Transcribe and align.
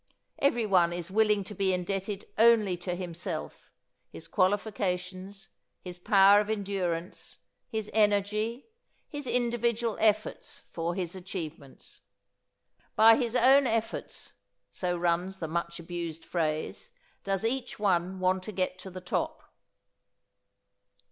Everyone 0.39 0.91
is 0.93 1.11
willing 1.11 1.43
to 1.43 1.53
be 1.53 1.73
indebted 1.75 2.25
only 2.39 2.75
to 2.75 2.95
himself, 2.95 3.69
his 4.09 4.27
qualifications, 4.27 5.49
his 5.83 5.99
power 5.99 6.39
of 6.41 6.49
endurance, 6.49 7.37
his 7.69 7.87
energy, 7.93 8.65
his 9.07 9.27
individual 9.27 9.97
efforts 9.99 10.63
for 10.71 10.95
his 10.95 11.13
achievements. 11.13 12.01
"By 12.95 13.15
his 13.15 13.35
own 13.35 13.67
efforts" 13.67 14.33
so 14.71 14.97
runs 14.97 15.37
the 15.37 15.47
much 15.47 15.79
abused 15.79 16.25
phrase, 16.25 16.89
does 17.23 17.45
each 17.45 17.77
one 17.77 18.19
want 18.19 18.41
to 18.45 18.51
get 18.51 18.79
to 18.79 18.89
the 18.89 19.01
top. 19.01 19.53